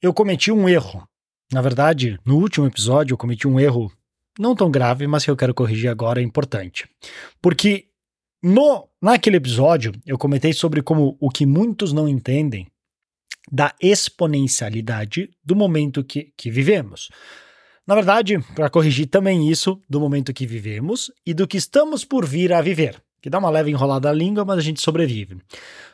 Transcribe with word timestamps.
eu 0.00 0.12
cometi 0.12 0.50
um 0.50 0.68
erro. 0.68 1.06
Na 1.52 1.60
verdade, 1.60 2.18
no 2.24 2.36
último 2.38 2.66
episódio, 2.66 3.14
eu 3.14 3.18
cometi 3.18 3.46
um 3.46 3.60
erro 3.60 3.92
não 4.38 4.54
tão 4.54 4.70
grave, 4.70 5.06
mas 5.06 5.24
que 5.24 5.30
eu 5.30 5.36
quero 5.36 5.54
corrigir 5.54 5.90
agora 5.90 6.20
é 6.20 6.24
importante. 6.24 6.88
Porque 7.40 7.88
no 8.42 8.88
naquele 9.00 9.36
episódio 9.36 9.92
eu 10.06 10.18
comentei 10.18 10.52
sobre 10.52 10.82
como 10.82 11.16
o 11.20 11.30
que 11.30 11.46
muitos 11.46 11.92
não 11.92 12.08
entendem 12.08 12.66
da 13.50 13.74
exponencialidade 13.80 15.30
do 15.44 15.54
momento 15.54 16.04
que, 16.04 16.32
que 16.36 16.50
vivemos. 16.50 17.08
Na 17.86 17.94
verdade, 17.94 18.38
para 18.54 18.70
corrigir 18.70 19.06
também 19.06 19.50
isso 19.50 19.80
do 19.88 20.00
momento 20.00 20.32
que 20.32 20.46
vivemos 20.46 21.10
e 21.26 21.34
do 21.34 21.46
que 21.46 21.56
estamos 21.56 22.04
por 22.04 22.24
vir 22.24 22.52
a 22.52 22.62
viver, 22.62 23.02
que 23.22 23.30
dá 23.30 23.38
uma 23.38 23.48
leve 23.48 23.70
enrolada 23.70 24.08
na 24.08 24.14
língua, 24.14 24.44
mas 24.44 24.58
a 24.58 24.60
gente 24.60 24.82
sobrevive. 24.82 25.38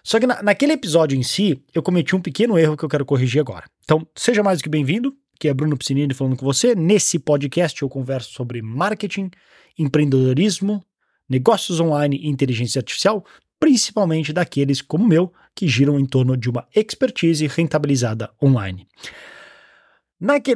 Só 0.03 0.19
que 0.19 0.27
na, 0.27 0.43
naquele 0.43 0.73
episódio 0.73 1.17
em 1.17 1.23
si, 1.23 1.63
eu 1.75 1.83
cometi 1.83 2.17
um 2.17 2.23
pequeno 2.23 2.59
erro 2.59 2.75
que 2.75 2.83
eu 2.83 2.89
quero 2.89 3.05
corrigir 3.05 3.39
agora. 3.39 3.67
Então, 3.85 4.05
seja 4.17 4.43
mais 4.43 4.59
do 4.59 4.63
que 4.65 4.69
bem-vindo, 4.71 5.15
que 5.39 5.47
é 5.47 5.53
Bruno 5.53 5.77
Piscinini 5.77 6.15
falando 6.15 6.37
com 6.37 6.47
você. 6.47 6.75
Nesse 6.75 7.19
podcast 7.19 7.83
eu 7.83 7.89
converso 7.89 8.33
sobre 8.33 8.63
marketing, 8.63 9.31
empreendedorismo, 9.79 10.83
negócios 11.29 11.79
online 11.81 12.17
e 12.17 12.29
inteligência 12.29 12.79
artificial, 12.79 13.23
principalmente 13.61 14.33
daqueles 14.33 14.81
como 14.81 15.05
o 15.05 15.09
meu, 15.09 15.31
que 15.55 15.69
giram 15.69 16.01
em 16.01 16.07
torno 16.07 16.35
de 16.35 16.49
uma 16.49 16.67
expertise 16.75 17.47
rentabilizada 17.47 18.31
online. 18.43 18.89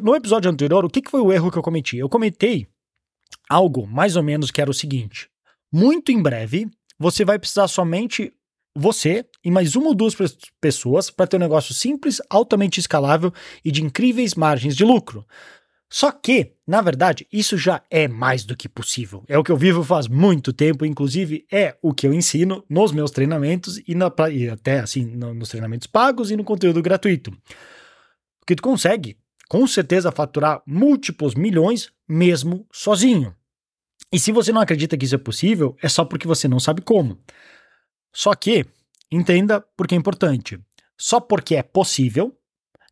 no 0.03 0.17
episódio 0.17 0.51
anterior, 0.51 0.87
o 0.87 0.89
que 0.89 1.03
foi 1.11 1.21
o 1.21 1.31
erro 1.31 1.51
que 1.51 1.59
eu 1.59 1.63
cometi? 1.63 1.99
Eu 1.99 2.09
cometei 2.09 2.67
algo 3.47 3.87
mais 3.87 4.17
ou 4.17 4.23
menos 4.23 4.51
que 4.51 4.61
era 4.61 4.71
o 4.71 4.75
seguinte: 4.75 5.29
muito 5.73 6.13
em 6.13 6.21
breve, 6.21 6.71
você 6.99 7.25
vai 7.25 7.39
precisar 7.39 7.67
somente 7.67 8.33
você 8.75 9.25
e 9.45 9.51
mais 9.51 9.77
uma 9.77 9.89
ou 9.89 9.95
duas 9.95 10.15
pessoas 10.61 11.11
para 11.11 11.27
ter 11.27 11.37
um 11.37 11.41
negócio 11.41 11.75
simples, 11.75 12.21
altamente 12.29 12.81
escalável 12.81 13.33
e 13.65 13.71
de 13.71 13.83
incríveis 13.83 14.35
margens 14.35 14.77
de 14.77 14.85
lucro. 14.85 15.27
Só 15.91 16.11
que, 16.11 16.55
na 16.67 16.81
verdade, 16.81 17.27
isso 17.31 17.59
já 17.59 17.83
é 17.91 18.09
mais 18.09 18.45
do 18.45 18.57
que 18.57 18.67
possível. 18.67 19.23
É 19.29 19.37
o 19.37 19.45
que 19.45 19.53
eu 19.53 19.59
vivo 19.59 19.85
faz 19.85 20.09
muito 20.09 20.51
tempo, 20.51 20.87
inclusive 20.87 21.45
é 21.53 21.77
o 21.83 21.93
que 21.93 22.07
eu 22.07 22.15
ensino 22.15 22.65
nos 22.67 22.93
meus 22.93 23.11
treinamentos 23.11 23.79
e, 23.87 23.95
na, 23.95 24.11
e 24.33 24.49
até 24.49 24.81
assim 24.81 25.05
no, 25.05 25.35
nos 25.35 25.51
treinamentos 25.51 25.87
pagos 25.87 26.31
e 26.31 26.37
no 26.37 26.45
conteúdo 26.45 26.81
gratuito. 26.81 27.31
O 27.31 28.47
que 28.47 28.57
tu 28.57 28.63
consegue, 28.63 29.19
com 29.51 29.67
certeza, 29.67 30.11
faturar 30.11 30.63
múltiplos 30.67 31.35
milhões 31.35 31.93
mesmo 32.09 32.67
sozinho. 32.73 33.35
E 34.13 34.19
se 34.19 34.31
você 34.31 34.53
não 34.53 34.61
acredita 34.61 34.97
que 34.97 35.07
isso 35.07 35.15
é 35.15 35.19
possível, 35.19 35.75
é 35.83 35.89
só 35.89 36.05
porque 36.05 36.27
você 36.27 36.47
não 36.47 36.61
sabe 36.61 36.83
como. 36.83 37.19
Só 38.13 38.35
que, 38.35 38.67
entenda 39.11 39.61
porque 39.77 39.95
é 39.95 39.99
importante. 39.99 40.61
Só 40.99 41.19
porque 41.19 41.57
é 41.57 41.63
possível, 41.63 42.37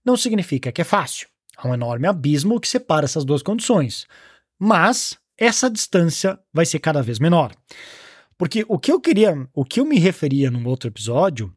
não 0.04 0.16
significa 0.16 0.72
que 0.72 0.80
é 0.80 0.84
fácil. 0.84 1.28
Há 1.56 1.68
um 1.68 1.74
enorme 1.74 2.08
abismo 2.08 2.58
que 2.58 2.66
separa 2.66 3.04
essas 3.04 3.24
duas 3.24 3.42
condições. 3.42 4.06
Mas 4.58 5.18
essa 5.36 5.70
distância 5.70 6.38
vai 6.52 6.64
ser 6.64 6.78
cada 6.78 7.02
vez 7.02 7.18
menor. 7.18 7.54
Porque 8.38 8.64
o 8.66 8.78
que 8.78 8.90
eu 8.90 8.98
queria, 8.98 9.46
o 9.54 9.64
que 9.64 9.80
eu 9.80 9.84
me 9.84 9.98
referia 9.98 10.50
num 10.50 10.66
outro 10.66 10.88
episódio, 10.88 11.54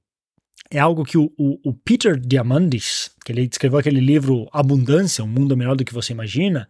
é 0.69 0.79
algo 0.79 1.05
que 1.05 1.17
o, 1.17 1.31
o, 1.37 1.69
o 1.69 1.73
Peter 1.73 2.19
Diamandis, 2.19 3.11
que 3.23 3.31
ele 3.31 3.47
escreveu 3.49 3.79
aquele 3.79 4.01
livro 4.01 4.49
Abundância, 4.51 5.23
um 5.23 5.27
mundo 5.27 5.55
melhor 5.55 5.77
do 5.77 5.85
que 5.85 5.93
você 5.93 6.11
imagina, 6.11 6.67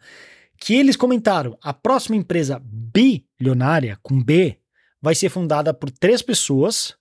que 0.58 0.76
eles 0.76 0.96
comentaram: 0.96 1.58
a 1.62 1.74
próxima 1.74 2.16
empresa 2.16 2.62
bilionária, 2.64 3.98
com 4.02 4.22
B, 4.22 4.58
vai 5.02 5.16
ser 5.16 5.30
fundada 5.30 5.74
por 5.74 5.92
três 5.92 6.22
pessoas 6.22 6.96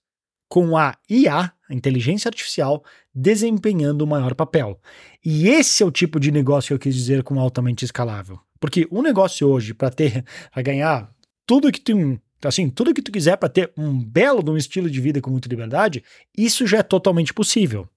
com 0.49 0.77
a 0.77 0.95
IA, 1.09 1.51
a 1.67 1.73
inteligência 1.73 2.29
artificial, 2.29 2.83
desempenhando 3.15 4.03
o 4.03 4.07
maior 4.07 4.35
papel. 4.35 4.79
E 5.25 5.47
esse 5.47 5.81
é 5.81 5.85
o 5.85 5.91
tipo 5.91 6.19
de 6.19 6.31
negócio 6.31 6.67
que 6.67 6.73
eu 6.73 6.79
quis 6.79 6.93
dizer 6.93 7.23
com 7.23 7.39
altamente 7.39 7.83
escalável. 7.83 8.39
Porque 8.59 8.87
o 8.91 8.99
um 8.99 9.01
negócio 9.01 9.47
hoje, 9.47 9.73
para 9.73 9.89
ter, 9.89 10.23
para 10.53 10.61
ganhar 10.61 11.11
tudo 11.45 11.71
que 11.71 11.81
tu, 11.81 12.19
assim, 12.43 12.69
tudo 12.69 12.93
que 12.93 13.01
tu 13.01 13.11
quiser 13.11 13.35
para 13.37 13.49
ter 13.49 13.73
um 13.75 13.99
belo 13.99 14.51
um 14.51 14.55
estilo 14.55 14.89
de 14.89 15.01
vida 15.01 15.19
com 15.19 15.31
muita 15.31 15.49
liberdade, 15.49 16.03
isso 16.37 16.67
já 16.67 16.77
é 16.77 16.83
totalmente 16.83 17.33
possível. 17.33 17.89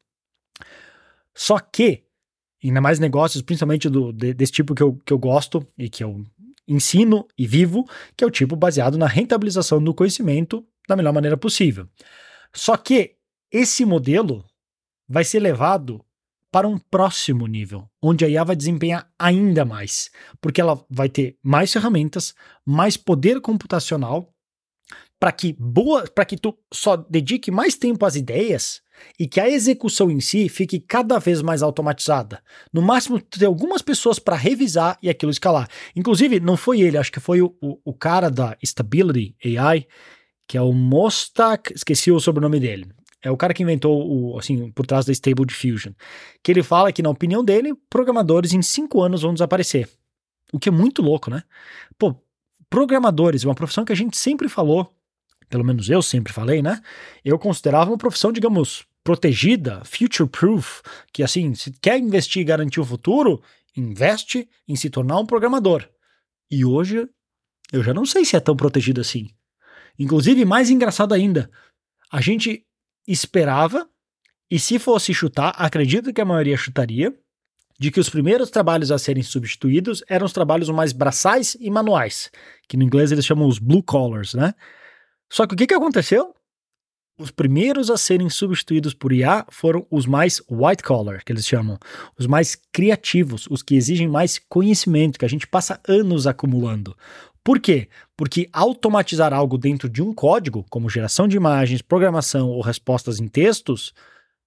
Só 1.34 1.59
que, 1.59 2.06
ainda 2.69 2.81
mais 2.81 2.99
negócios, 2.99 3.43
principalmente 3.43 3.88
do, 3.88 4.12
desse 4.12 4.53
tipo 4.53 4.75
que 4.75 4.82
eu, 4.82 4.94
que 5.04 5.12
eu 5.12 5.19
gosto 5.19 5.66
e 5.78 5.88
que 5.88 6.03
eu 6.03 6.25
ensino 6.69 7.27
e 7.38 7.47
vivo, 7.47 7.88
que 8.16 8.25
é 8.25 8.27
o 8.27 8.31
tipo 8.31 8.56
baseado 8.56 8.99
na 8.99 9.06
rentabilização 9.06 9.82
do 9.82 9.94
conhecimento 9.94 10.66
da 10.88 10.97
melhor 10.97 11.12
maneira 11.12 11.37
possível. 11.37 11.88
Só 12.54 12.77
que 12.77 13.16
esse 13.53 13.84
modelo 13.84 14.44
vai 15.09 15.25
ser 15.25 15.41
levado 15.41 16.04
para 16.50 16.66
um 16.66 16.78
próximo 16.78 17.47
nível, 17.47 17.88
onde 18.03 18.25
a 18.25 18.28
IA 18.28 18.43
vai 18.44 18.56
desempenhar 18.56 19.10
ainda 19.19 19.65
mais, 19.65 20.10
porque 20.41 20.60
ela 20.60 20.83
vai 20.88 21.09
ter 21.09 21.38
mais 21.43 21.72
ferramentas, 21.72 22.34
mais 22.65 22.97
poder 22.97 23.41
computacional 23.41 24.33
para 25.19 25.33
que 25.33 25.54
boa, 25.59 26.04
para 26.09 26.25
que 26.25 26.37
tu 26.37 26.56
só 26.72 26.97
dedique 26.97 27.50
mais 27.50 27.77
tempo 27.77 28.04
às 28.04 28.16
ideias 28.16 28.81
e 29.19 29.27
que 29.27 29.41
a 29.41 29.49
execução 29.49 30.11
em 30.11 30.21
si 30.21 30.49
fique 30.49 30.79
cada 30.79 31.19
vez 31.19 31.43
mais 31.43 31.62
automatizada. 31.62 32.43
No 32.73 32.83
máximo, 32.83 33.21
ter 33.21 33.47
algumas 33.47 33.83
pessoas 33.83 34.19
para 34.19 34.37
revisar 34.37 34.99
e 35.03 35.09
aquilo 35.09 35.31
escalar. 35.31 35.69
Inclusive, 35.95 36.41
não 36.41 36.57
foi 36.57 36.81
ele, 36.81 36.99
acho 36.99 37.12
que 37.12 37.21
foi 37.21 37.41
o, 37.41 37.55
o, 37.61 37.79
o 37.84 37.93
cara 37.93 38.31
da 38.31 38.57
Stability 38.65 39.34
AI, 39.59 39.87
que 40.47 40.57
é 40.57 40.62
o 40.62 40.73
Mostak, 40.73 41.73
esqueci 41.75 42.11
o 42.11 42.21
sobrenome 42.21 42.61
dele. 42.61 42.89
É 43.23 43.31
o 43.31 43.37
cara 43.37 43.53
que 43.53 43.62
inventou 43.62 44.07
o, 44.07 44.39
assim, 44.39 44.71
por 44.71 44.87
trás 44.87 45.05
da 45.05 45.13
Stable 45.13 45.47
Diffusion. 45.47 45.93
Que 46.43 46.53
ele 46.53 46.63
fala 46.63 46.93
que, 46.93 47.03
na 47.03 47.11
opinião 47.11 47.45
dele, 47.45 47.75
programadores 47.91 48.53
em 48.53 48.63
cinco 48.63 49.03
anos 49.03 49.23
vão 49.23 49.33
desaparecer. 49.33 49.89
O 50.53 50.61
que 50.61 50.69
é 50.69 50.73
muito 50.73 51.03
louco, 51.03 51.28
né? 51.28 51.43
Pô, 51.99 52.15
programadores, 52.71 53.43
uma 53.43 53.55
profissão 53.55 53.84
que 53.84 53.93
a 53.93 53.97
gente 53.97 54.17
sempre 54.17 54.49
falou, 54.49 54.96
pelo 55.49 55.65
menos 55.65 55.89
eu 55.89 56.03
sempre 56.03 56.33
falei, 56.33 56.62
né? 56.62 56.81
Eu 57.25 57.39
considerava 57.39 57.91
uma 57.91 57.99
profissão, 57.99 58.33
digamos, 58.33 58.84
protegida, 59.05 59.83
future 59.84 60.29
proof, 60.29 60.81
que 61.12 61.23
assim, 61.23 61.55
se 61.55 61.73
quer 61.81 61.99
investir 61.99 62.43
e 62.43 62.45
garantir 62.45 62.81
o 62.81 62.84
futuro, 62.84 63.43
investe 63.77 64.49
em 64.67 64.75
se 64.75 64.91
tornar 64.91 65.19
um 65.19 65.27
programador. 65.27 65.89
E 66.51 66.65
hoje 66.65 67.09
eu 67.73 67.83
já 67.83 67.93
não 67.93 68.05
sei 68.05 68.25
se 68.25 68.37
é 68.37 68.41
tão 68.41 68.57
protegido 68.57 69.01
assim. 69.01 69.29
Inclusive, 69.99 70.45
mais 70.45 70.71
engraçado 70.71 71.15
ainda, 71.15 71.51
a 72.11 72.21
gente 72.21 72.65
esperava, 73.07 73.89
e 74.51 74.59
se 74.59 74.78
fosse 74.78 75.15
chutar, 75.15 75.55
acredito 75.57 76.13
que 76.13 76.21
a 76.21 76.25
maioria 76.25 76.57
chutaria, 76.57 77.15
de 77.78 77.91
que 77.91 78.01
os 78.01 78.09
primeiros 78.09 78.51
trabalhos 78.51 78.91
a 78.91 78.99
serem 78.99 79.23
substituídos 79.23 80.03
eram 80.09 80.27
os 80.27 80.33
trabalhos 80.33 80.69
mais 80.71 80.93
braçais 80.93 81.57
e 81.61 81.71
manuais, 81.71 82.31
que 82.69 82.77
no 82.77 82.83
inglês 82.83 83.13
eles 83.13 83.27
chamam 83.27 83.47
os 83.47 83.59
blue 83.59 83.83
collars, 83.83 84.34
né? 84.34 84.55
Só 85.31 85.47
que 85.47 85.55
o 85.55 85.57
que, 85.57 85.67
que 85.67 85.75
aconteceu? 85.75 86.35
Os 87.19 87.31
primeiros 87.31 87.91
a 87.91 87.97
serem 87.97 88.29
substituídos 88.29 88.93
por 88.93 89.11
IA 89.11 89.47
foram 89.49 89.87
os 89.91 90.05
mais 90.05 90.43
white 90.51 90.83
collar, 90.83 91.25
que 91.25 91.33
eles 91.33 91.47
chamam, 91.47 91.79
os 92.19 92.27
mais 92.27 92.55
criativos, 92.71 93.47
os 93.51 93.63
que 93.63 93.75
exigem 93.75 94.07
mais 94.07 94.39
conhecimento, 94.39 95.19
que 95.19 95.25
a 95.25 95.29
gente 95.29 95.47
passa 95.47 95.81
anos 95.89 96.27
acumulando. 96.27 96.95
Por 97.43 97.59
quê? 97.59 97.89
Porque 98.17 98.51
automatizar 98.53 99.33
algo 99.33 99.57
dentro 99.57 99.89
de 99.89 100.03
um 100.03 100.13
código, 100.13 100.67
como 100.69 100.91
geração 100.91 101.27
de 101.27 101.37
imagens, 101.37 101.81
programação 101.81 102.51
ou 102.51 102.61
respostas 102.61 103.19
em 103.19 103.29
textos, 103.29 103.95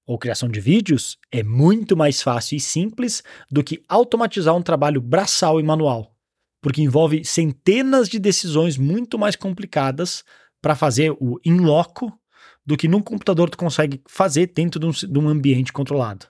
ou 0.06 0.18
criação 0.18 0.50
de 0.50 0.60
vídeos, 0.60 1.18
é 1.32 1.42
muito 1.42 1.96
mais 1.96 2.22
fácil 2.22 2.58
e 2.58 2.60
simples 2.60 3.24
do 3.50 3.64
que 3.64 3.84
automatizar 3.88 4.56
um 4.56 4.62
trabalho 4.62 5.00
braçal 5.00 5.60
e 5.60 5.64
manual, 5.64 6.16
porque 6.62 6.82
envolve 6.82 7.24
centenas 7.24 8.10
de 8.10 8.20
decisões 8.20 8.76
muito 8.76 9.18
mais 9.18 9.36
complicadas 9.36 10.24
para 10.62 10.76
fazer 10.76 11.12
o 11.20 11.40
in 11.46 11.58
loco 11.58 12.12
do 12.66 12.78
que 12.78 12.88
num 12.88 13.02
computador 13.02 13.50
tu 13.50 13.58
consegue 13.58 14.02
fazer 14.08 14.48
dentro 14.48 14.80
de 14.80 14.86
um, 14.86 14.92
de 14.92 15.20
um 15.20 15.28
ambiente 15.28 15.74
controlado. 15.74 16.28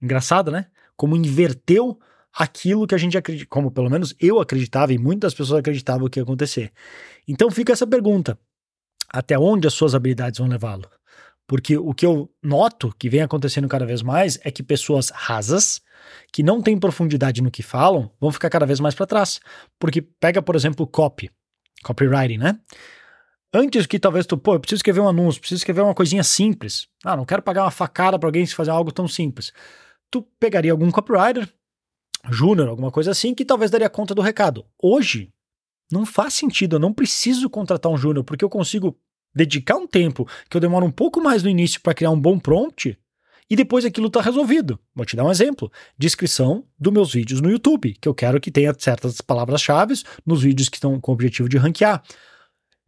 Engraçado, 0.00 0.50
né? 0.50 0.66
Como 0.96 1.16
inverteu 1.16 1.98
aquilo 2.36 2.86
que 2.86 2.94
a 2.94 2.98
gente 2.98 3.16
acredita, 3.16 3.48
como 3.48 3.70
pelo 3.70 3.88
menos 3.88 4.14
eu 4.20 4.40
acreditava 4.40 4.92
e 4.92 4.98
muitas 4.98 5.32
pessoas 5.32 5.60
acreditavam 5.60 6.08
que 6.08 6.18
ia 6.18 6.22
acontecer. 6.22 6.72
Então 7.26 7.50
fica 7.50 7.72
essa 7.72 7.86
pergunta: 7.86 8.38
até 9.08 9.38
onde 9.38 9.66
as 9.66 9.74
suas 9.74 9.94
habilidades 9.94 10.38
vão 10.38 10.48
levá-lo? 10.48 10.88
Porque 11.46 11.76
o 11.76 11.94
que 11.94 12.04
eu 12.04 12.28
noto 12.42 12.92
que 12.98 13.08
vem 13.08 13.22
acontecendo 13.22 13.68
cada 13.68 13.86
vez 13.86 14.02
mais 14.02 14.38
é 14.42 14.50
que 14.50 14.62
pessoas 14.62 15.10
rasas, 15.10 15.80
que 16.32 16.42
não 16.42 16.60
têm 16.60 16.78
profundidade 16.78 17.40
no 17.40 17.50
que 17.50 17.62
falam, 17.62 18.10
vão 18.20 18.32
ficar 18.32 18.50
cada 18.50 18.66
vez 18.66 18.80
mais 18.80 18.94
para 18.94 19.06
trás. 19.06 19.40
Porque 19.78 20.02
pega, 20.02 20.42
por 20.42 20.56
exemplo, 20.56 20.86
copy, 20.86 21.30
copywriting, 21.84 22.38
né? 22.38 22.58
Antes 23.58 23.86
que 23.86 23.98
talvez 23.98 24.26
tu, 24.26 24.36
pô, 24.36 24.52
eu 24.52 24.60
preciso 24.60 24.80
escrever 24.80 25.00
um 25.00 25.08
anúncio, 25.08 25.40
preciso 25.40 25.60
escrever 25.60 25.80
uma 25.80 25.94
coisinha 25.94 26.22
simples. 26.22 26.88
Ah, 27.02 27.16
não 27.16 27.24
quero 27.24 27.40
pagar 27.40 27.62
uma 27.64 27.70
facada 27.70 28.18
para 28.18 28.28
alguém 28.28 28.44
se 28.44 28.54
fazer 28.54 28.70
algo 28.70 28.92
tão 28.92 29.08
simples. 29.08 29.50
Tu 30.10 30.20
pegaria 30.38 30.72
algum 30.72 30.90
copywriter, 30.90 31.48
júnior, 32.30 32.68
alguma 32.68 32.90
coisa 32.90 33.12
assim, 33.12 33.34
que 33.34 33.46
talvez 33.46 33.70
daria 33.70 33.88
conta 33.88 34.14
do 34.14 34.20
recado. 34.20 34.66
Hoje, 34.78 35.32
não 35.90 36.04
faz 36.04 36.34
sentido, 36.34 36.76
eu 36.76 36.80
não 36.80 36.92
preciso 36.92 37.48
contratar 37.48 37.90
um 37.90 37.96
júnior, 37.96 38.24
porque 38.24 38.44
eu 38.44 38.50
consigo 38.50 38.94
dedicar 39.34 39.76
um 39.76 39.86
tempo 39.86 40.28
que 40.50 40.56
eu 40.58 40.60
demoro 40.60 40.84
um 40.84 40.90
pouco 40.90 41.22
mais 41.22 41.42
no 41.42 41.48
início 41.48 41.80
para 41.80 41.94
criar 41.94 42.10
um 42.10 42.20
bom 42.20 42.38
prompt 42.38 42.98
e 43.48 43.56
depois 43.56 43.86
aquilo 43.86 44.08
está 44.08 44.20
resolvido. 44.20 44.78
Vou 44.94 45.06
te 45.06 45.16
dar 45.16 45.24
um 45.24 45.30
exemplo: 45.30 45.72
descrição 45.96 46.62
dos 46.78 46.92
meus 46.92 47.10
vídeos 47.10 47.40
no 47.40 47.50
YouTube, 47.50 47.96
que 47.98 48.06
eu 48.06 48.14
quero 48.14 48.38
que 48.38 48.50
tenha 48.50 48.74
certas 48.78 49.22
palavras-chave 49.22 49.94
nos 50.26 50.42
vídeos 50.42 50.68
que 50.68 50.76
estão 50.76 51.00
com 51.00 51.10
o 51.10 51.14
objetivo 51.14 51.48
de 51.48 51.56
ranquear. 51.56 52.02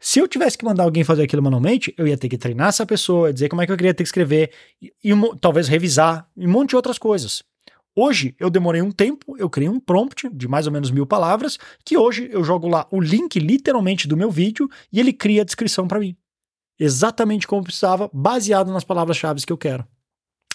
Se 0.00 0.20
eu 0.20 0.28
tivesse 0.28 0.56
que 0.56 0.64
mandar 0.64 0.84
alguém 0.84 1.02
fazer 1.02 1.24
aquilo 1.24 1.42
manualmente, 1.42 1.92
eu 1.98 2.06
ia 2.06 2.16
ter 2.16 2.28
que 2.28 2.38
treinar 2.38 2.68
essa 2.68 2.86
pessoa, 2.86 3.32
dizer 3.32 3.48
como 3.48 3.62
é 3.62 3.66
que 3.66 3.72
eu 3.72 3.76
queria 3.76 3.92
ter 3.92 4.04
que 4.04 4.08
escrever, 4.08 4.52
e, 4.80 4.92
e 5.02 5.10
talvez 5.40 5.66
revisar, 5.66 6.28
e 6.36 6.46
um 6.46 6.50
monte 6.50 6.70
de 6.70 6.76
outras 6.76 6.98
coisas. 6.98 7.42
Hoje 7.96 8.36
eu 8.38 8.48
demorei 8.48 8.80
um 8.80 8.92
tempo, 8.92 9.36
eu 9.36 9.50
criei 9.50 9.68
um 9.68 9.80
prompt 9.80 10.28
de 10.32 10.46
mais 10.46 10.68
ou 10.68 10.72
menos 10.72 10.92
mil 10.92 11.04
palavras, 11.04 11.58
que 11.84 11.96
hoje 11.96 12.28
eu 12.30 12.44
jogo 12.44 12.68
lá 12.68 12.86
o 12.92 13.00
link 13.00 13.40
literalmente 13.40 14.06
do 14.06 14.16
meu 14.16 14.30
vídeo 14.30 14.70
e 14.92 15.00
ele 15.00 15.12
cria 15.12 15.42
a 15.42 15.44
descrição 15.44 15.88
para 15.88 15.98
mim. 15.98 16.16
Exatamente 16.78 17.44
como 17.48 17.64
precisava, 17.64 18.08
baseado 18.12 18.72
nas 18.72 18.84
palavras-chave 18.84 19.44
que 19.44 19.52
eu 19.52 19.58
quero. 19.58 19.84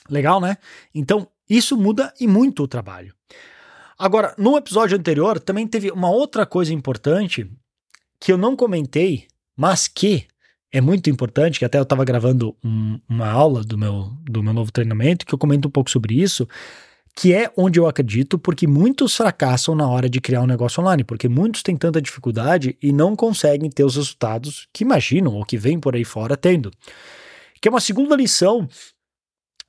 Legal, 0.10 0.39
né? 0.39 0.57
Então, 0.96 1.28
isso 1.50 1.75
muda 1.75 2.13
e 2.18 2.28
muito 2.28 2.63
o 2.63 2.68
trabalho. 2.68 3.13
Agora, 3.98 4.34
no 4.38 4.56
episódio 4.57 4.98
anterior 4.98 5.38
também 5.38 5.68
teve 5.68 5.92
uma 5.92 6.10
outra 6.10 6.46
coisa 6.46 6.74
importante 6.74 7.51
que 8.22 8.31
eu 8.31 8.38
não 8.38 8.56
comentei, 8.56 9.28
mas 9.56 9.88
que 9.88 10.28
é 10.72 10.82
muito 10.82 11.10
importante, 11.10 11.60
que 11.60 11.66
até 11.66 11.78
eu 11.78 11.84
estava 11.84 12.04
gravando 12.04 12.56
um, 12.64 13.00
uma 13.08 13.28
aula 13.28 13.64
do 13.64 13.78
meu, 13.78 14.12
do 14.24 14.42
meu 14.42 14.54
novo 14.54 14.72
treinamento, 14.72 15.26
que 15.26 15.34
eu 15.34 15.38
comento 15.38 15.68
um 15.68 15.72
pouco 15.72 15.90
sobre 15.90 16.20
isso, 16.20 16.48
que 17.16 17.32
é 17.32 17.52
onde 17.56 17.80
eu 17.80 17.88
acredito, 17.88 18.40
porque 18.40 18.66
muitos 18.66 19.16
fracassam 19.16 19.76
na 19.76 19.88
hora 19.88 20.10
de 20.10 20.20
criar 20.20 20.42
um 20.42 20.48
negócio 20.48 20.82
online, 20.82 21.04
porque 21.04 21.30
muitos 21.30 21.62
têm 21.62 21.78
tanta 21.78 22.02
dificuldade 22.02 22.76
e 22.82 22.92
não 22.92 23.16
conseguem 23.16 23.70
ter 23.70 23.84
os 23.84 23.96
resultados 23.96 24.68
que 24.74 24.84
imaginam 24.84 25.36
ou 25.36 25.46
que 25.46 25.58
vêm 25.58 25.80
por 25.80 25.96
aí 25.96 26.04
fora 26.04 26.36
tendo. 26.36 26.72
Que 27.62 27.68
é 27.68 27.72
uma 27.72 27.80
segunda 27.80 28.16
lição 28.16 28.68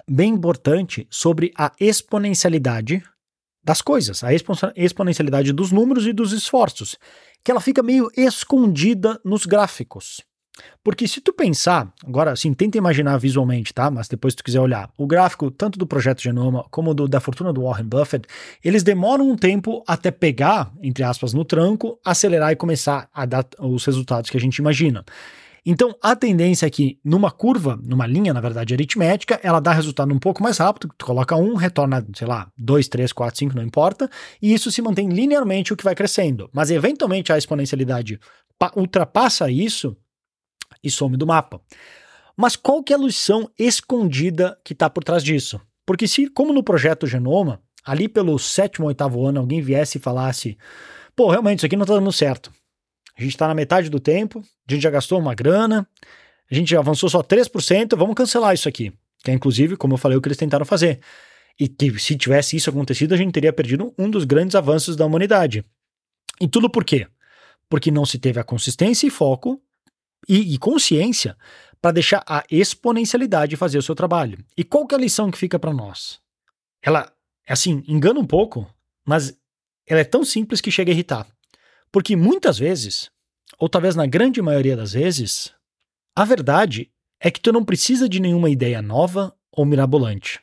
bem 0.09 0.33
importante 0.33 1.07
sobre 1.11 1.53
a 1.57 1.71
exponencialidade 1.79 3.03
das 3.65 3.81
coisas, 3.81 4.23
a 4.23 4.31
exponencialidade 4.77 5.53
dos 5.53 5.73
números 5.73 6.07
e 6.07 6.13
dos 6.13 6.33
esforços, 6.33 6.97
que 7.43 7.51
ela 7.51 7.61
fica 7.61 7.83
meio 7.83 8.11
escondida 8.17 9.19
nos 9.25 9.47
gráficos. 9.47 10.23
Porque 10.85 11.09
se 11.09 11.21
tu 11.21 11.33
pensar, 11.33 11.93
agora 12.07 12.31
assim, 12.31 12.55
tenta 12.55 12.79
imaginar 12.79 13.19
visualmente, 13.19 13.75
tá? 13.75 13.91
Mas 13.91 14.07
depois 14.07 14.35
tu 14.35 14.45
quiser 14.45 14.61
olhar, 14.61 14.89
o 14.97 15.07
gráfico 15.07 15.51
tanto 15.51 15.79
do 15.79 15.87
projeto 15.87 16.23
Genoma 16.23 16.65
como 16.71 16.95
do, 16.95 17.09
da 17.09 17.19
fortuna 17.21 17.53
do 17.53 17.63
Warren 17.63 17.87
Buffett, 17.87 18.29
eles 18.63 18.83
demoram 18.83 19.29
um 19.29 19.37
tempo 19.37 19.83
até 19.87 20.11
pegar, 20.11 20.73
entre 20.81 21.03
aspas, 21.03 21.33
no 21.33 21.45
tranco, 21.45 21.99
acelerar 22.05 22.53
e 22.53 22.57
começar 22.57 23.09
a 23.13 23.27
dar 23.27 23.47
os 23.59 23.85
resultados 23.85 24.31
que 24.31 24.37
a 24.37 24.41
gente 24.41 24.59
imagina. 24.59 25.05
Então, 25.67 25.97
a 26.03 26.15
tendência 26.15 26.67
é 26.67 26.71
que 26.71 26.99
numa 27.03 27.31
curva, 27.31 27.79
numa 27.83 28.07
linha, 28.07 28.35
na 28.35 28.41
verdade, 28.41 28.75
aritmética, 28.75 29.41
ela 29.43 29.61
dá 29.61 29.73
resultado 29.73 30.13
um 30.13 30.19
pouco 30.19 30.43
mais 30.43 30.59
rápido, 30.59 30.93
tu 30.99 31.07
coloca 31.07 31.35
um, 31.37 31.55
retorna, 31.55 32.07
sei 32.15 32.27
lá, 32.27 32.51
2, 32.59 32.87
3, 32.89 33.13
4, 33.13 33.39
5, 33.39 33.57
não 33.57 33.63
importa, 33.63 34.11
e 34.43 34.53
isso 34.53 34.71
se 34.71 34.83
mantém 34.83 35.09
linearmente 35.09 35.73
o 35.73 35.77
que 35.77 35.85
vai 35.85 35.95
crescendo. 35.95 36.51
Mas, 36.53 36.71
eventualmente, 36.71 37.33
a 37.33 37.39
exponencialidade 37.39 38.21
ultrapassa 38.77 39.51
isso 39.51 39.97
e 40.83 40.91
some 40.91 41.17
do 41.17 41.27
mapa. 41.27 41.61
Mas 42.37 42.57
qual 42.57 42.83
que 42.83 42.93
é 42.93 42.97
a 42.97 43.01
lição 43.01 43.49
escondida 43.59 44.59
que 44.65 44.75
está 44.75 44.91
por 44.91 45.03
trás 45.03 45.23
disso? 45.23 45.61
Porque 45.87 46.07
se, 46.07 46.29
como 46.29 46.53
no 46.53 46.63
projeto 46.63 47.07
Genoma, 47.07 47.63
ali 47.85 48.09
pelo 48.09 48.39
sétimo, 48.39 48.87
oitavo 48.87 49.25
ano, 49.27 49.41
alguém 49.41 49.63
viesse 49.63 49.99
e 49.99 50.01
falasse, 50.01 50.59
pô, 51.15 51.31
realmente, 51.31 51.59
isso 51.61 51.67
aqui 51.67 51.77
não 51.77 51.85
está 51.85 51.95
dando 51.95 52.13
certo. 52.13 52.53
A 53.17 53.23
gente 53.23 53.33
está 53.33 53.47
na 53.47 53.55
metade 53.55 53.89
do 53.89 54.01
tempo, 54.01 54.45
a 54.69 54.73
gente 54.73 54.83
já 54.83 54.91
gastou 54.91 55.19
uma 55.19 55.35
grana, 55.35 55.87
a 56.51 56.55
gente 56.55 56.77
avançou 56.77 57.09
só 57.09 57.23
3%, 57.23 57.97
vamos 57.97 58.15
cancelar 58.15 58.55
isso 58.55 58.69
aqui. 58.69 58.93
Que 59.23 59.31
é, 59.31 59.35
inclusive, 59.35 59.77
como 59.77 59.95
eu 59.95 59.99
falei, 59.99 60.19
o 60.19 60.21
que 60.21 60.29
eles 60.29 60.39
tentaram 60.39 60.67
fazer. 60.67 61.01
E 61.59 61.69
que, 61.69 61.99
se 61.99 62.17
tivesse 62.17 62.57
isso 62.57 62.69
acontecido, 62.69 63.15
a 63.15 63.17
gente 63.17 63.33
teria 63.33 63.53
perdido 63.53 63.95
um 63.97 64.11
dos 64.11 64.25
grandes 64.25 64.55
avanços 64.55 64.97
da 64.97 65.07
humanidade. 65.07 65.65
E 66.41 66.49
tudo 66.49 66.69
por 66.69 66.85
quê? 66.85 67.07
Porque 67.69 67.91
não 67.91 68.05
se 68.05 68.19
teve 68.19 68.41
a 68.41 68.45
consistência 68.45 69.07
e 69.07 69.11
foco 69.11 69.63
e, 70.29 70.55
e 70.55 70.59
consciência 70.59 71.37
para 71.81 71.93
deixar 71.93 72.23
a 72.27 72.45
exponencialidade 72.51 73.57
fazer 73.57 73.79
o 73.79 73.83
seu 73.83 73.95
trabalho. 73.95 74.39
E 74.57 74.65
qual 74.65 74.87
que 74.87 74.95
é 74.95 74.99
a 74.99 75.01
lição 75.01 75.31
que 75.31 75.39
fica 75.39 75.59
para 75.59 75.73
nós? 75.73 76.21
Ela, 76.83 77.11
assim, 77.49 77.85
engana 77.87 78.19
um 78.19 78.27
pouco, 78.27 78.69
mas 79.07 79.39
ela 79.87 80.01
é 80.01 80.05
tão 80.05 80.25
simples 80.25 80.61
que 80.61 80.71
chega 80.71 80.91
a 80.91 80.95
irritar. 80.95 81.27
Porque 81.94 82.17
muitas 82.17 82.58
vezes, 82.58 83.08
ou 83.56 83.69
talvez 83.69 83.94
na 83.94 84.05
grande 84.05 84.43
maioria 84.43 84.76
das 84.76 84.94
vezes, 84.94 85.55
a 86.17 86.25
verdade 86.25 86.91
é 87.20 87.31
que 87.31 87.38
tu 87.38 87.52
não 87.52 87.64
precisa 87.64 88.08
de 88.08 88.19
nenhuma 88.19 88.50
ideia 88.50 88.82
nova 88.82 89.32
ou 89.52 89.64
mirabolante. 89.64 90.41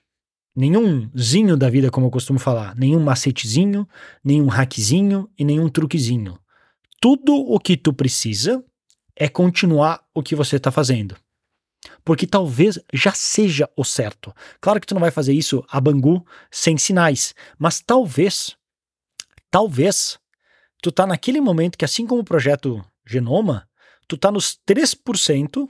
Nenhumzinho 0.56 1.58
da 1.58 1.70
vida, 1.70 1.92
como 1.92 2.06
eu 2.06 2.10
costumo 2.10 2.40
falar, 2.40 2.74
nenhum 2.78 3.02
macetezinho, 3.02 3.86
nenhum 4.24 4.48
hackzinho 4.48 5.30
e 5.38 5.44
nenhum 5.44 5.68
truquezinho. 5.68 6.40
Tudo 7.02 7.36
o 7.36 7.60
que 7.60 7.76
tu 7.76 7.92
precisa 7.92 8.64
é 9.14 9.28
continuar 9.28 10.02
o 10.16 10.24
que 10.24 10.38
você 10.38 10.56
está 10.56 10.72
fazendo. 10.72 11.18
Porque 12.06 12.26
talvez 12.26 12.80
já 12.94 13.12
seja 13.12 13.70
o 13.76 13.84
certo. 13.84 14.34
Claro 14.62 14.80
que 14.80 14.88
tu 14.88 14.94
não 14.94 15.02
vai 15.02 15.12
fazer 15.12 15.34
isso 15.34 15.66
a 15.70 15.82
Bangu 15.82 16.26
sem 16.50 16.78
sinais, 16.78 17.36
mas 17.60 17.82
talvez, 17.82 18.56
talvez, 19.52 20.18
tu 20.82 20.92
tá 20.92 21.06
naquele 21.06 21.40
momento 21.40 21.78
que 21.78 21.86
assim 21.86 22.06
como 22.06 22.22
o 22.22 22.26
projeto 22.26 22.84
Genoma, 23.06 23.68
tu 24.08 24.18
tá 24.18 24.32
nos 24.32 24.60
3% 24.68 25.68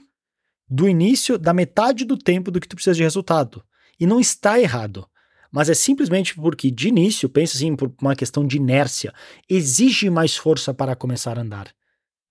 do 0.68 0.88
início 0.88 1.38
da 1.38 1.52
metade 1.52 2.04
do 2.04 2.16
tempo 2.16 2.50
do 2.50 2.58
que 2.58 2.66
tu 2.66 2.74
precisa 2.74 2.96
de 2.96 3.02
resultado. 3.02 3.62
E 4.00 4.06
não 4.06 4.18
está 4.18 4.58
errado. 4.58 5.06
Mas 5.50 5.68
é 5.68 5.74
simplesmente 5.74 6.34
porque, 6.34 6.70
de 6.70 6.88
início, 6.88 7.28
pensa 7.28 7.58
assim, 7.58 7.76
por 7.76 7.94
uma 8.00 8.16
questão 8.16 8.46
de 8.46 8.56
inércia, 8.56 9.12
exige 9.48 10.08
mais 10.08 10.34
força 10.34 10.72
para 10.72 10.96
começar 10.96 11.38
a 11.38 11.42
andar. 11.42 11.68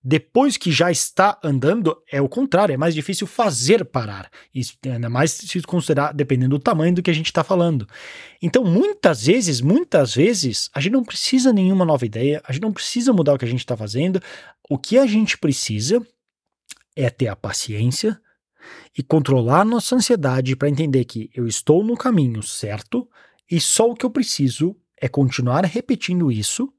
Depois 0.04 0.56
que 0.56 0.72
já 0.72 0.90
está 0.90 1.38
andando, 1.44 1.96
é 2.10 2.20
o 2.20 2.28
contrário, 2.28 2.72
é 2.72 2.76
mais 2.76 2.94
difícil 2.94 3.26
fazer 3.26 3.84
parar. 3.84 4.28
Isso, 4.52 4.76
ainda 4.84 5.08
mais 5.08 5.30
se 5.30 5.62
considerar, 5.62 6.12
dependendo 6.12 6.58
do 6.58 6.62
tamanho 6.62 6.94
do 6.94 7.02
que 7.02 7.10
a 7.10 7.14
gente 7.14 7.26
está 7.26 7.44
falando. 7.44 7.86
Então, 8.40 8.64
muitas 8.64 9.26
vezes, 9.26 9.60
muitas 9.60 10.14
vezes, 10.14 10.68
a 10.74 10.80
gente 10.80 10.92
não 10.92 11.04
precisa 11.04 11.52
nenhuma 11.52 11.84
nova 11.84 12.04
ideia, 12.04 12.42
a 12.44 12.52
gente 12.52 12.62
não 12.62 12.72
precisa 12.72 13.12
mudar 13.12 13.34
o 13.34 13.38
que 13.38 13.44
a 13.44 13.48
gente 13.48 13.60
está 13.60 13.76
fazendo. 13.76 14.20
O 14.68 14.76
que 14.76 14.98
a 14.98 15.06
gente 15.06 15.38
precisa 15.38 16.04
é 16.96 17.08
ter 17.08 17.28
a 17.28 17.36
paciência 17.36 18.20
e 18.96 19.02
controlar 19.02 19.64
nossa 19.64 19.94
ansiedade 19.94 20.56
para 20.56 20.68
entender 20.68 21.04
que 21.04 21.30
eu 21.34 21.46
estou 21.46 21.84
no 21.84 21.96
caminho 21.96 22.42
certo 22.42 23.08
e 23.50 23.60
só 23.60 23.90
o 23.90 23.94
que 23.94 24.04
eu 24.04 24.10
preciso 24.10 24.76
é 25.00 25.08
continuar 25.08 25.64
repetindo 25.64 26.30
isso 26.30 26.72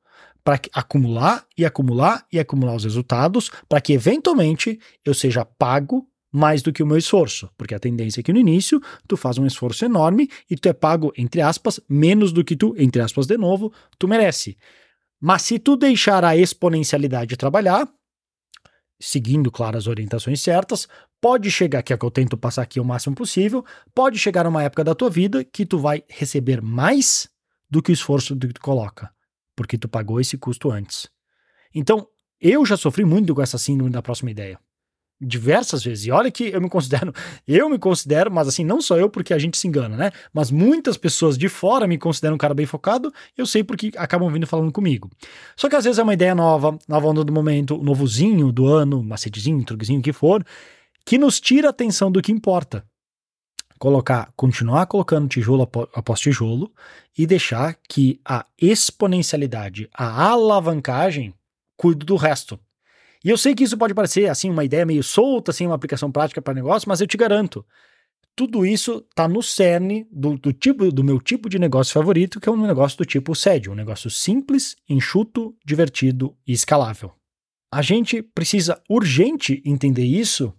para 0.44 0.60
acumular 0.74 1.46
e 1.58 1.66
acumular 1.66 2.26
e 2.32 2.40
acumular 2.40 2.76
os 2.76 2.84
resultados, 2.84 3.50
para 3.70 3.80
que 3.80 3.94
eventualmente 3.94 4.80
eu 5.06 5.14
seja 5.14 5.46
pago 5.46 6.08
mais 6.32 6.62
do 6.62 6.74
que 6.74 6.82
o 6.82 6.88
meu 6.88 6.98
esforço, 6.98 7.50
porque 7.56 7.76
a 7.76 7.80
tendência 7.80 8.20
é 8.20 8.24
que 8.24 8.34
no 8.34 8.40
início 8.40 8.82
tu 9.08 9.16
faz 9.16 9.38
um 9.38 9.46
esforço 9.46 9.86
enorme 9.86 10.28
e 10.50 10.56
tu 10.56 10.68
é 10.68 10.74
pago, 10.74 11.14
entre 11.16 11.42
aspas, 11.42 11.80
menos 11.88 12.32
do 12.32 12.44
que 12.44 12.56
tu, 12.56 12.74
entre 12.78 13.02
aspas 13.02 13.28
de 13.28 13.38
novo, 13.38 13.72
tu 14.00 14.08
merece. 14.08 14.58
Mas 15.22 15.44
se 15.44 15.60
tu 15.60 15.78
deixar 15.78 16.26
a 16.26 16.36
exponencialidade 16.36 17.38
trabalhar, 17.38 17.88
seguindo, 19.00 19.52
claro, 19.52 19.78
as 19.78 19.86
orientações 19.86 20.42
certas, 20.42 20.88
pode 21.22 21.52
chegar, 21.52 21.84
que 21.84 21.94
é 21.94 21.96
o 21.96 22.00
que 22.00 22.06
eu 22.06 22.12
tento 22.12 22.36
passar 22.36 22.64
aqui 22.64 22.80
o 22.80 22.86
máximo 22.86 23.16
possível, 23.16 23.64
pode 23.94 24.18
chegar 24.18 24.48
uma 24.48 24.64
época 24.64 24.84
da 24.84 24.96
tua 24.96 25.12
vida 25.12 25.44
que 25.44 25.66
tu 25.66 25.78
vai 25.78 26.04
receber 26.10 26.62
mais 26.62 27.30
do 27.70 27.82
que 27.82 27.92
o 27.92 27.94
esforço 27.94 28.36
que 28.36 28.48
tu 28.48 28.60
coloca 28.60 29.14
porque 29.56 29.78
tu 29.78 29.88
pagou 29.88 30.20
esse 30.20 30.38
custo 30.38 30.72
antes. 30.72 31.10
Então, 31.74 32.08
eu 32.40 32.66
já 32.66 32.76
sofri 32.78 33.06
muito 33.06 33.34
com 33.34 33.42
essa 33.42 33.58
síndrome 33.58 33.92
da 33.92 34.02
próxima 34.02 34.32
ideia. 34.32 34.60
Diversas 35.22 35.84
vezes. 35.84 36.06
E 36.06 36.12
olha 36.12 36.30
que 36.30 36.50
eu 36.50 36.60
me 36.60 36.70
considero, 36.70 37.14
eu 37.48 37.70
me 37.70 37.80
considero, 37.80 38.30
mas 38.32 38.48
assim, 38.48 38.66
não 38.66 38.82
só 38.82 38.98
eu, 38.98 39.10
porque 39.10 39.34
a 39.34 39.40
gente 39.40 39.58
se 39.58 39.68
engana, 39.68 39.96
né? 39.96 40.12
Mas 40.34 40.52
muitas 40.52 40.98
pessoas 40.98 41.38
de 41.38 41.48
fora 41.48 41.88
me 41.88 41.98
consideram 41.98 42.36
um 42.36 42.38
cara 42.38 42.54
bem 42.54 42.66
focado, 42.66 43.14
eu 43.38 43.46
sei 43.46 43.64
porque 43.64 43.92
acabam 43.96 44.32
vindo 44.32 44.46
falando 44.46 44.72
comigo. 44.72 45.10
Só 45.56 45.70
que 45.70 45.76
às 45.76 45.86
vezes 45.86 46.00
é 46.00 46.04
uma 46.04 46.14
ideia 46.14 46.36
nova, 46.36 46.78
nova 46.88 47.08
onda 47.08 47.24
do 47.24 47.32
momento, 47.32 47.78
novozinho 47.78 48.52
do 48.52 48.68
ano, 48.68 49.02
macetezinho, 49.02 49.64
truquezinho, 49.64 50.00
o 50.00 50.04
que 50.04 50.12
for, 50.12 50.46
que 51.06 51.18
nos 51.18 51.40
tira 51.40 51.68
a 51.68 51.72
atenção 51.72 52.12
do 52.12 52.22
que 52.22 52.32
importa 52.32 52.86
colocar, 53.84 54.32
continuar 54.38 54.86
colocando 54.86 55.28
tijolo 55.28 55.70
após 55.94 56.22
tijolo 56.22 56.72
e 57.18 57.28
deixar 57.28 57.78
que 57.90 58.18
a 58.24 58.46
exponencialidade, 58.58 59.90
a 59.94 60.30
alavancagem, 60.30 61.34
cuide 61.75 62.06
do 62.06 62.16
resto. 62.16 62.58
E 63.25 63.30
eu 63.30 63.38
sei 63.38 63.54
que 63.54 63.66
isso 63.66 63.78
pode 63.78 63.94
parecer 63.94 64.30
assim 64.30 64.50
uma 64.50 64.63
ideia 64.63 64.86
meio 64.86 65.04
solta, 65.04 65.52
assim 65.52 65.66
uma 65.66 65.75
aplicação 65.75 66.10
prática 66.10 66.42
para 66.42 66.54
negócio, 66.54 66.88
mas 66.88 67.02
eu 67.02 67.08
te 67.08 67.18
garanto, 67.18 67.66
tudo 68.34 68.66
isso 68.66 69.06
está 69.10 69.28
no 69.28 69.44
cerne 69.44 70.08
do, 70.10 70.38
do, 70.38 70.54
tipo 70.54 70.90
do 70.90 71.04
meu 71.04 71.20
tipo 71.20 71.50
de 71.50 71.60
negócio 71.60 71.94
favorito, 71.94 72.40
que 72.40 72.48
é 72.48 72.52
um 72.54 72.66
negócio 72.66 72.98
do 72.98 73.06
tipo 73.06 73.36
SED, 73.36 73.70
um 73.70 73.75
negócio 73.75 74.10
simples, 74.10 74.78
enxuto, 74.88 75.54
divertido 75.66 76.34
e 76.48 76.54
escalável. 76.54 77.12
A 77.70 77.82
gente 77.82 78.22
precisa 78.22 78.82
urgente 78.90 79.62
entender 79.66 80.06
isso 80.06 80.54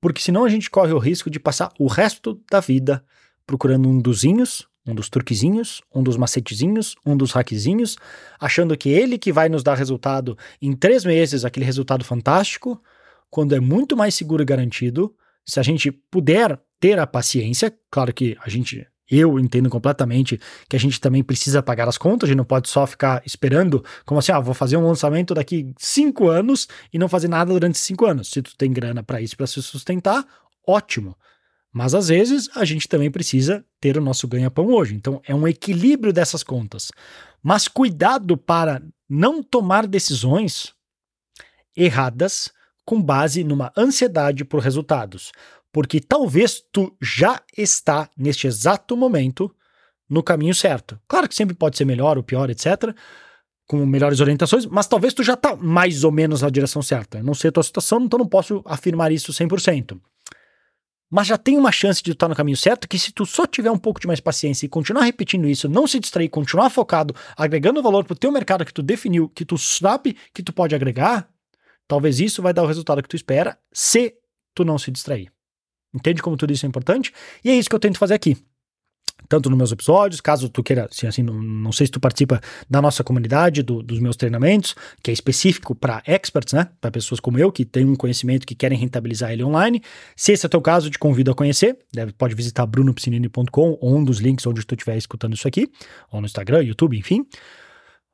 porque 0.00 0.20
senão 0.20 0.44
a 0.44 0.48
gente 0.48 0.70
corre 0.70 0.92
o 0.92 0.98
risco 0.98 1.30
de 1.30 1.40
passar 1.40 1.72
o 1.78 1.86
resto 1.86 2.40
da 2.50 2.60
vida 2.60 3.04
procurando 3.46 3.88
um 3.88 3.98
dozinhos, 3.98 4.68
um 4.86 4.94
dos 4.94 5.08
truquezinhos, 5.08 5.82
um 5.94 6.02
dos 6.02 6.16
macetezinhos, 6.16 6.94
um 7.04 7.16
dos 7.16 7.32
hackzinhos, 7.32 7.96
achando 8.40 8.76
que 8.76 8.88
ele 8.88 9.18
que 9.18 9.32
vai 9.32 9.48
nos 9.48 9.62
dar 9.62 9.74
resultado 9.74 10.36
em 10.60 10.74
três 10.74 11.04
meses, 11.04 11.44
aquele 11.44 11.66
resultado 11.66 12.04
fantástico, 12.04 12.82
quando 13.30 13.54
é 13.54 13.60
muito 13.60 13.96
mais 13.96 14.14
seguro 14.14 14.42
e 14.42 14.46
garantido, 14.46 15.14
se 15.44 15.58
a 15.58 15.62
gente 15.62 15.90
puder 15.90 16.60
ter 16.80 16.98
a 16.98 17.06
paciência, 17.06 17.74
claro 17.90 18.12
que 18.12 18.36
a 18.40 18.48
gente 18.48 18.86
eu 19.10 19.38
entendo 19.38 19.70
completamente 19.70 20.38
que 20.68 20.76
a 20.76 20.78
gente 20.78 21.00
também 21.00 21.22
precisa 21.22 21.62
pagar 21.62 21.88
as 21.88 21.96
contas, 21.96 22.26
a 22.26 22.30
gente 22.30 22.36
não 22.36 22.44
pode 22.44 22.68
só 22.68 22.86
ficar 22.86 23.22
esperando, 23.24 23.84
como 24.04 24.18
assim, 24.18 24.32
ah, 24.32 24.40
vou 24.40 24.54
fazer 24.54 24.76
um 24.76 24.86
lançamento 24.86 25.34
daqui 25.34 25.72
cinco 25.78 26.28
anos 26.28 26.68
e 26.92 26.98
não 26.98 27.08
fazer 27.08 27.28
nada 27.28 27.52
durante 27.52 27.78
cinco 27.78 28.04
anos. 28.04 28.28
Se 28.28 28.42
tu 28.42 28.56
tem 28.56 28.72
grana 28.72 29.02
para 29.02 29.20
isso, 29.20 29.36
para 29.36 29.46
se 29.46 29.62
sustentar, 29.62 30.26
ótimo. 30.66 31.16
Mas 31.72 31.94
às 31.94 32.08
vezes 32.08 32.48
a 32.54 32.64
gente 32.64 32.88
também 32.88 33.10
precisa 33.10 33.64
ter 33.80 33.96
o 33.96 34.00
nosso 34.00 34.26
ganha-pão 34.28 34.66
hoje. 34.66 34.94
Então 34.94 35.20
é 35.26 35.34
um 35.34 35.46
equilíbrio 35.46 36.12
dessas 36.12 36.42
contas. 36.42 36.90
Mas 37.42 37.68
cuidado 37.68 38.36
para 38.36 38.82
não 39.08 39.42
tomar 39.42 39.86
decisões 39.86 40.74
erradas 41.76 42.50
com 42.84 43.00
base 43.00 43.44
numa 43.44 43.70
ansiedade 43.76 44.44
por 44.44 44.60
resultados 44.60 45.30
porque 45.78 46.00
talvez 46.00 46.60
tu 46.72 46.92
já 47.00 47.40
está 47.56 48.10
neste 48.16 48.48
exato 48.48 48.96
momento 48.96 49.48
no 50.10 50.24
caminho 50.24 50.52
certo. 50.52 51.00
Claro 51.06 51.28
que 51.28 51.36
sempre 51.36 51.54
pode 51.54 51.76
ser 51.76 51.84
melhor 51.84 52.16
ou 52.16 52.24
pior, 52.24 52.50
etc, 52.50 52.92
com 53.64 53.86
melhores 53.86 54.18
orientações, 54.18 54.66
mas 54.66 54.88
talvez 54.88 55.14
tu 55.14 55.22
já 55.22 55.34
está 55.34 55.54
mais 55.54 56.02
ou 56.02 56.10
menos 56.10 56.42
na 56.42 56.50
direção 56.50 56.82
certa. 56.82 57.22
não 57.22 57.32
sei 57.32 57.50
a 57.50 57.52
tua 57.52 57.62
situação, 57.62 58.00
então 58.00 58.18
não 58.18 58.26
posso 58.26 58.60
afirmar 58.64 59.12
isso 59.12 59.32
100%. 59.32 60.00
Mas 61.08 61.28
já 61.28 61.38
tem 61.38 61.56
uma 61.56 61.70
chance 61.70 62.02
de 62.02 62.10
tu 62.10 62.14
estar 62.14 62.26
tá 62.26 62.30
no 62.30 62.34
caminho 62.34 62.56
certo 62.56 62.88
que 62.88 62.98
se 62.98 63.12
tu 63.12 63.24
só 63.24 63.46
tiver 63.46 63.70
um 63.70 63.78
pouco 63.78 64.00
de 64.00 64.08
mais 64.08 64.18
paciência 64.18 64.66
e 64.66 64.68
continuar 64.68 65.04
repetindo 65.04 65.46
isso, 65.46 65.68
não 65.68 65.86
se 65.86 66.00
distrair, 66.00 66.28
continuar 66.28 66.70
focado, 66.70 67.14
agregando 67.36 67.80
valor 67.80 68.04
pro 68.04 68.16
teu 68.16 68.32
mercado 68.32 68.64
que 68.64 68.74
tu 68.74 68.82
definiu, 68.82 69.28
que 69.28 69.44
tu 69.44 69.56
sabe 69.56 70.16
que 70.34 70.42
tu 70.42 70.52
pode 70.52 70.74
agregar, 70.74 71.28
talvez 71.86 72.18
isso 72.18 72.42
vai 72.42 72.52
dar 72.52 72.64
o 72.64 72.66
resultado 72.66 73.00
que 73.00 73.08
tu 73.08 73.14
espera 73.14 73.56
se 73.72 74.16
tu 74.52 74.64
não 74.64 74.76
se 74.76 74.90
distrair. 74.90 75.30
Entende 75.94 76.22
como 76.22 76.36
tudo 76.36 76.52
isso 76.52 76.66
é 76.66 76.68
importante? 76.68 77.12
E 77.44 77.50
é 77.50 77.54
isso 77.54 77.68
que 77.68 77.74
eu 77.74 77.80
tento 77.80 77.98
fazer 77.98 78.14
aqui. 78.14 78.36
Tanto 79.28 79.50
nos 79.50 79.58
meus 79.58 79.72
episódios, 79.72 80.20
caso 80.20 80.48
tu 80.48 80.62
queira, 80.62 80.88
assim, 80.90 81.06
assim 81.06 81.22
não, 81.22 81.34
não 81.34 81.72
sei 81.72 81.86
se 81.86 81.92
tu 81.92 82.00
participa 82.00 82.40
da 82.68 82.80
nossa 82.80 83.04
comunidade, 83.04 83.62
do, 83.62 83.82
dos 83.82 83.98
meus 83.98 84.16
treinamentos, 84.16 84.74
que 85.02 85.10
é 85.10 85.14
específico 85.14 85.74
para 85.74 86.02
experts, 86.06 86.54
né? 86.54 86.68
Para 86.80 86.90
pessoas 86.90 87.20
como 87.20 87.38
eu, 87.38 87.52
que 87.52 87.64
têm 87.64 87.84
um 87.84 87.96
conhecimento 87.96 88.46
que 88.46 88.54
querem 88.54 88.78
rentabilizar 88.78 89.32
ele 89.32 89.44
online. 89.44 89.82
Se 90.16 90.32
esse 90.32 90.46
é 90.46 90.48
o 90.48 90.50
teu 90.50 90.62
caso, 90.62 90.88
te 90.88 90.98
convido 90.98 91.30
a 91.30 91.34
conhecer. 91.34 91.76
Deve, 91.92 92.12
pode 92.12 92.34
visitar 92.34 92.64
brunopsinini.com 92.64 93.78
ou 93.80 93.96
um 93.96 94.02
dos 94.02 94.18
links 94.18 94.46
onde 94.46 94.64
tu 94.64 94.74
estiver 94.74 94.96
escutando 94.96 95.34
isso 95.34 95.46
aqui, 95.46 95.68
ou 96.10 96.20
no 96.20 96.26
Instagram, 96.26 96.62
YouTube, 96.62 96.96
enfim. 96.96 97.26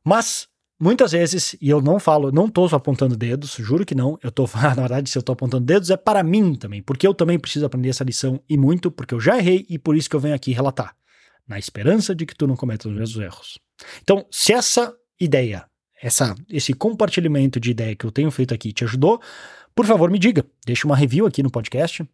Mas 0.05 0.49
Muitas 0.79 1.13
vezes, 1.13 1.57
e 1.61 1.71
eu 1.71 1.81
não 1.81 2.01
falo, 2.01 2.33
não 2.33 2.49
tô 2.49 2.69
só 2.69 2.77
apontando 2.77 3.17
dedos, 3.17 3.53
juro 3.59 3.87
que 3.87 3.95
não, 3.95 4.19
eu 4.23 4.31
tô, 4.31 4.49
na 4.61 4.75
verdade, 4.75 5.09
se 5.09 5.17
eu 5.17 5.23
tô 5.23 5.33
apontando 5.33 5.65
dedos 5.65 5.91
é 5.91 5.97
para 5.97 6.23
mim 6.23 6.55
também, 6.55 6.83
porque 6.83 7.07
eu 7.07 7.15
também 7.15 7.39
preciso 7.39 7.65
aprender 7.65 7.91
essa 7.91 8.03
lição 8.03 8.41
e 8.49 8.57
muito, 8.57 8.91
porque 8.91 9.15
eu 9.15 9.21
já 9.21 9.39
errei 9.39 9.65
e 9.69 9.79
por 9.79 9.97
isso 9.97 10.11
que 10.11 10.17
eu 10.17 10.21
venho 10.21 10.35
aqui 10.35 10.53
relatar, 10.53 10.97
na 11.47 11.59
esperança 11.59 12.15
de 12.15 12.27
que 12.27 12.35
tu 12.35 12.47
não 12.47 12.57
cometa 12.57 12.89
os 12.89 12.95
mesmos 12.95 13.23
erros. 13.23 13.59
Então, 14.03 14.27
se 14.31 14.53
essa 14.53 14.93
ideia, 15.21 15.65
essa, 16.03 16.35
esse 16.51 16.73
compartilhamento 16.75 17.61
de 17.61 17.71
ideia 17.71 17.95
que 17.95 18.05
eu 18.05 18.11
tenho 18.11 18.31
feito 18.31 18.53
aqui 18.53 18.73
te 18.73 18.85
ajudou, 18.85 19.21
por 19.75 19.87
favor, 19.87 20.11
me 20.11 20.19
diga, 20.19 20.45
deixa 20.67 20.87
uma 20.87 20.97
review 20.97 21.27
aqui 21.27 21.43
no 21.43 21.51
podcast, 21.51 22.05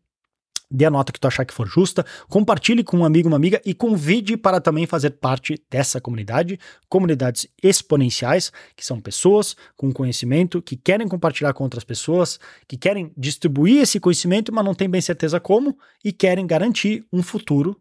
dê 0.70 0.84
a 0.84 0.90
nota 0.90 1.12
que 1.12 1.18
tu 1.18 1.26
achar 1.26 1.44
que 1.44 1.52
for 1.52 1.66
justa, 1.66 2.04
compartilhe 2.28 2.84
com 2.84 2.98
um 2.98 3.04
amigo, 3.04 3.28
uma 3.28 3.36
amiga 3.36 3.60
e 3.64 3.74
convide 3.74 4.36
para 4.36 4.60
também 4.60 4.86
fazer 4.86 5.10
parte 5.10 5.60
dessa 5.68 6.00
comunidade, 6.00 6.58
comunidades 6.88 7.48
exponenciais, 7.62 8.52
que 8.76 8.84
são 8.84 9.00
pessoas 9.00 9.56
com 9.76 9.92
conhecimento 9.92 10.62
que 10.62 10.76
querem 10.76 11.08
compartilhar 11.08 11.52
com 11.52 11.64
outras 11.64 11.82
pessoas, 11.82 12.38
que 12.68 12.76
querem 12.76 13.12
distribuir 13.16 13.82
esse 13.82 13.98
conhecimento, 13.98 14.52
mas 14.52 14.64
não 14.64 14.74
tem 14.74 14.88
bem 14.88 15.00
certeza 15.00 15.40
como 15.40 15.76
e 16.04 16.12
querem 16.12 16.46
garantir 16.46 17.04
um 17.12 17.22
futuro 17.22 17.76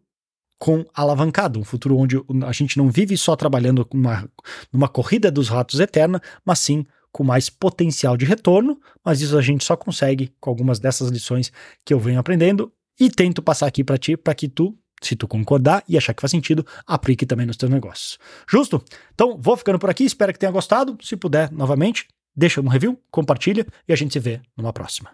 com 0.58 0.84
alavancado, 0.94 1.58
um 1.58 1.64
futuro 1.64 1.96
onde 1.96 2.16
a 2.44 2.52
gente 2.52 2.76
não 2.76 2.90
vive 2.90 3.16
só 3.16 3.34
trabalhando 3.34 3.88
numa, 3.94 4.28
numa 4.70 4.88
corrida 4.88 5.30
dos 5.30 5.48
ratos 5.48 5.80
eterna, 5.80 6.20
mas 6.44 6.58
sim 6.58 6.84
com 7.12 7.24
mais 7.24 7.50
potencial 7.50 8.16
de 8.16 8.24
retorno, 8.24 8.78
mas 9.04 9.20
isso 9.20 9.36
a 9.36 9.42
gente 9.42 9.64
só 9.64 9.76
consegue 9.76 10.32
com 10.38 10.50
algumas 10.50 10.78
dessas 10.78 11.08
lições 11.08 11.50
que 11.84 11.92
eu 11.92 11.98
venho 11.98 12.20
aprendendo 12.20 12.72
e 13.00 13.10
tento 13.10 13.42
passar 13.42 13.66
aqui 13.66 13.82
para 13.82 13.96
ti 13.96 14.16
para 14.16 14.34
que 14.34 14.46
tu, 14.46 14.78
se 15.02 15.16
tu 15.16 15.26
concordar 15.26 15.82
e 15.88 15.96
achar 15.96 16.12
que 16.12 16.20
faz 16.20 16.30
sentido, 16.30 16.64
aplique 16.86 17.24
também 17.24 17.46
nos 17.46 17.56
teus 17.56 17.72
negócios. 17.72 18.18
Justo? 18.46 18.84
Então, 19.14 19.38
vou 19.40 19.56
ficando 19.56 19.78
por 19.78 19.88
aqui, 19.88 20.04
espero 20.04 20.32
que 20.32 20.38
tenha 20.38 20.52
gostado. 20.52 20.98
Se 21.02 21.16
puder, 21.16 21.50
novamente, 21.50 22.06
deixa 22.36 22.60
um 22.60 22.68
review, 22.68 23.00
compartilha 23.10 23.66
e 23.88 23.92
a 23.92 23.96
gente 23.96 24.12
se 24.12 24.20
vê 24.20 24.42
numa 24.54 24.72
próxima. 24.72 25.10